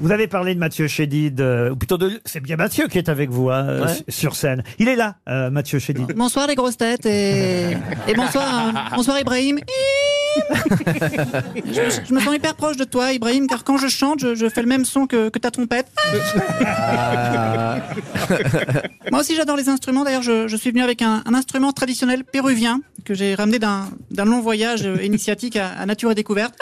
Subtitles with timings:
[0.00, 2.20] Vous avez parlé de Mathieu Chédid, euh, ou plutôt de...
[2.24, 3.92] C'est bien Mathieu qui est avec vous hein, euh, Ouais.
[4.08, 4.62] sur scène.
[4.78, 6.14] Il est là, euh, Mathieu Chédid.
[6.16, 7.72] Bonsoir les grosses têtes et,
[8.08, 9.58] et bonsoir, bonsoir Ibrahim.
[11.72, 14.34] Je, me- je me sens hyper proche de toi Ibrahim car quand je chante je,
[14.34, 15.86] je fais le même son que, que ta trompette.
[19.10, 22.24] Moi aussi j'adore les instruments d'ailleurs je, je suis venu avec un, un instrument traditionnel
[22.24, 23.88] péruvien que j'ai ramené d'un
[24.24, 26.54] long voyage euh, initiatique à, à Nature et Découverte.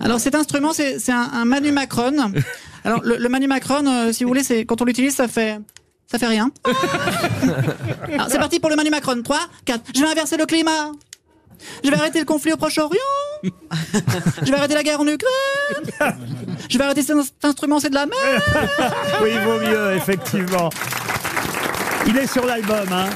[0.00, 2.32] Alors cet instrument c'est un, un Manu Macron.
[2.84, 5.58] Alors le, le Manu Macron euh, si vous voulez c'est quand on l'utilise ça fait
[6.10, 6.50] ça fait rien.
[8.12, 9.22] Alors, c'est parti pour le Manu Macron.
[9.22, 9.82] 3, 4.
[9.94, 10.92] Je vais inverser le climat.
[11.84, 12.98] Je vais arrêter le conflit au Proche-Orient.
[13.42, 16.12] Je vais arrêter la guerre en Ukraine.
[16.68, 18.42] Je vais arrêter cet instrument, c'est de la merde.
[19.22, 20.70] oui, il vaut mieux, effectivement.
[22.06, 23.08] Il est sur l'album, hein.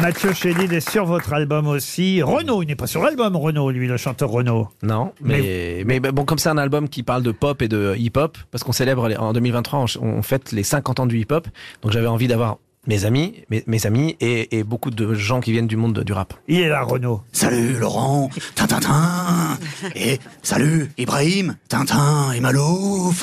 [0.00, 2.22] Mathieu Chédid est sur votre album aussi.
[2.22, 4.68] Renaud, il n'est pas sur l'album, Renaud, lui, le chanteur Renaud.
[4.82, 8.38] Non, mais, mais, bon, comme c'est un album qui parle de pop et de hip-hop,
[8.50, 11.48] parce qu'on célèbre en 2023, on, on fête les 50 ans du hip-hop,
[11.82, 15.52] donc j'avais envie d'avoir mes amis, mes, mes amis et, et beaucoup de gens qui
[15.52, 16.32] viennent du monde du rap.
[16.48, 17.20] Il est là, Renaud.
[17.30, 19.58] Salut Laurent, Tintintin,
[19.94, 23.20] et salut Ibrahim, Tintin et Malouf.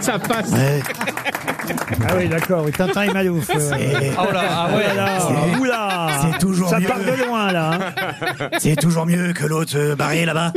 [0.00, 0.50] Ça passe.
[0.50, 0.82] Ouais,
[2.08, 3.48] Ah oui, d'accord, oui, Tintin et Malouf.
[3.50, 4.94] euh, c'est- Oh là, ah Oh ouais.
[4.94, 6.86] là oula c'est toujours Ça mieux.
[6.88, 7.70] part de loin, là.
[7.96, 8.48] hein.
[8.58, 10.52] c'est toujours mieux que l'autre barré là-bas.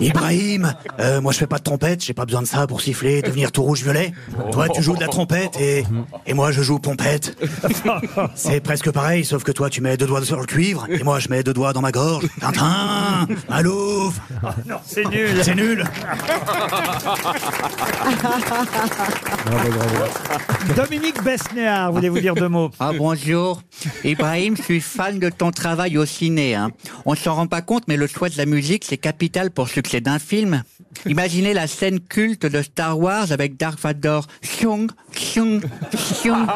[0.00, 3.22] Ibrahim, euh, moi je fais pas de trompette, j'ai pas besoin de ça pour siffler,
[3.22, 4.12] devenir tout rouge-violet.
[4.52, 5.84] Toi tu joues de la trompette et,
[6.26, 7.36] et moi je joue pompette.
[8.34, 11.18] C'est presque pareil, sauf que toi tu mets deux doigts sur le cuivre et moi
[11.18, 12.26] je mets deux doigts dans ma gorge.
[12.40, 14.20] Tintin, Malouf,
[14.66, 15.30] Non, c'est nul.
[15.42, 15.84] c'est nul.
[20.76, 22.70] Dominique Besnéard, voulez-vous dire deux mots?
[22.80, 23.62] Ah bonjour.
[24.04, 26.54] Ibrahim, je suis fan de ton travail au ciné.
[26.54, 26.70] Hein.
[27.04, 30.00] On s'en rend pas compte, mais le choix de la musique, c'est capital pour succès
[30.00, 30.64] d'un film.
[31.06, 34.26] Imaginez la scène culte de Star Wars avec Dark Vador.
[34.42, 35.60] Xiong, xiong,
[35.94, 36.46] xiong.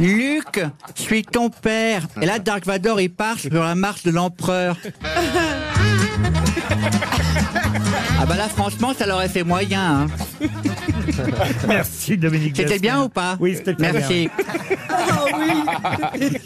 [0.00, 0.60] Luke,
[0.96, 2.08] suis ton père.
[2.20, 4.76] Et là, Dark Vador, il part sur la marche de l'empereur.
[8.20, 10.02] Ah bah là, franchement, ça l'aurait fait moyen.
[10.02, 10.06] Hein.
[11.66, 14.28] Merci, Dominique C'était bien ou pas Oui, c'était très Merci.
[14.28, 14.46] bien.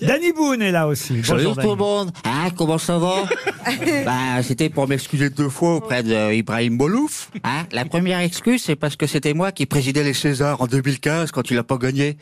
[0.09, 1.23] Danny Boone est là aussi.
[1.23, 1.79] Salut Bonjour, tout le Danny.
[1.79, 2.11] monde.
[2.25, 3.25] Hein, comment ça va
[4.07, 7.31] Bah, c'était pour m'excuser deux fois auprès de Ibrahim Bolouf.
[7.45, 11.31] Hein, la première excuse, c'est parce que c'était moi qui présidais les Césars en 2015
[11.31, 12.17] quand il a pas gagné.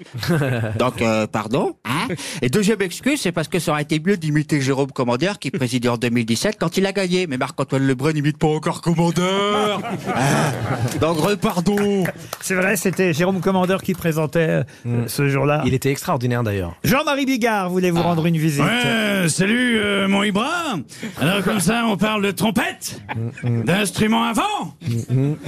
[0.78, 1.77] Donc, euh, pardon.
[2.10, 5.50] Hein Et deuxième excuse, c'est parce que ça aurait été mieux d'imiter Jérôme Commandeur qui
[5.50, 7.26] présidait en 2017 quand il a gagné.
[7.26, 9.81] Mais Marc-Antoine Lebrun n'imite pas encore Commandeur.
[10.16, 10.53] Hein
[11.00, 12.04] Donc, repardon.
[12.41, 15.62] C'est vrai, c'était Jérôme Commandeur qui présentait euh, ce jour-là.
[15.66, 16.75] Il était extraordinaire d'ailleurs.
[16.84, 18.62] Jean-Marie Bigard voulait vous rendre une visite.
[18.62, 20.76] Ouais, salut euh, mon Ibra.
[21.21, 23.00] Alors comme ça, on parle de trompette,
[23.42, 24.75] d'instruments avant.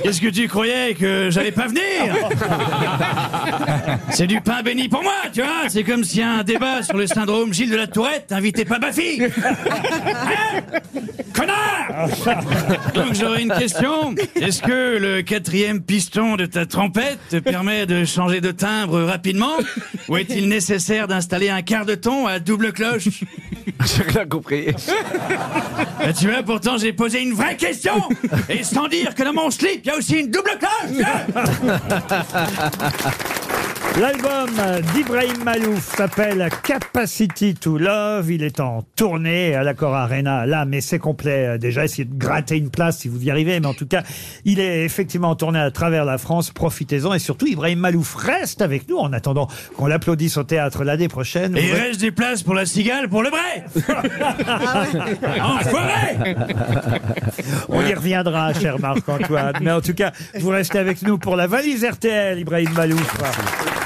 [0.03, 1.83] Qu'est-ce que tu croyais que j'allais pas venir
[4.11, 5.69] C'est du pain béni pour moi, tu vois.
[5.69, 9.21] C'est comme si un débat sur le syndrome Gilles de la Tourette invitait pas Baffy.
[10.07, 10.63] Hein
[11.33, 12.09] Connard
[12.95, 14.15] Donc j'aurais une question.
[14.37, 19.53] Est-ce que le quatrième piston de ta trompette te permet de changer de timbre rapidement
[20.09, 23.09] Ou est-il nécessaire d'installer un quart de ton à double cloche?
[23.85, 24.69] J'ai rien compris.
[25.99, 27.95] Bah, tu vois, pourtant j'ai posé une vraie question
[28.49, 31.07] Et sans dire que dans mon slip, il y a aussi une double cloche
[33.99, 34.51] L'album
[34.95, 38.31] d'Ibrahim Malouf s'appelle Capacity to Love.
[38.31, 41.85] Il est en tournée à l'Accor Arena là, mais c'est complet déjà.
[41.85, 43.59] Essayez de gratter une place si vous y arrivez.
[43.59, 44.03] Mais en tout cas,
[44.45, 46.51] il est effectivement en tournée à travers la France.
[46.51, 47.15] Profitez-en.
[47.15, 49.49] Et surtout, Ibrahim Malouf reste avec nous en attendant
[49.79, 51.57] qu'on l'applaudisse au théâtre l'année prochaine.
[51.57, 53.65] Et il reste des places pour la cigale, pour le vrai
[55.41, 56.37] Enfoiré
[57.71, 59.55] On y reviendra, cher Marc-Antoine.
[59.63, 63.86] Mais en tout cas, vous restez avec nous pour la valise RTL, Ibrahim Malouf.